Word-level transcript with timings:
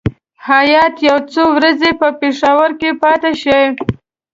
هیات 0.49 0.95
یو 1.07 1.17
څو 1.33 1.43
ورځې 1.57 1.91
په 2.01 2.07
پېښور 2.21 2.69
کې 2.79 2.89
پاتې 3.01 3.31
شي. 3.41 3.59